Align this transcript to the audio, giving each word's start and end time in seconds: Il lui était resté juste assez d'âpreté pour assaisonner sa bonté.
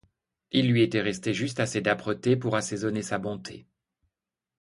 Il 0.49 0.67
lui 0.71 0.81
était 0.81 1.03
resté 1.03 1.31
juste 1.31 1.59
assez 1.59 1.79
d'âpreté 1.79 2.35
pour 2.35 2.55
assaisonner 2.55 3.03
sa 3.03 3.19
bonté. 3.19 3.67